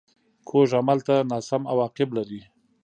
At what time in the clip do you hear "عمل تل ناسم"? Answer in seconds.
0.79-1.61